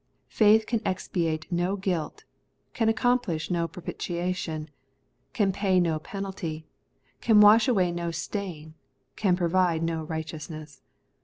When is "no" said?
1.51-1.75, 3.51-3.67, 5.79-5.99, 7.91-8.09, 9.83-10.01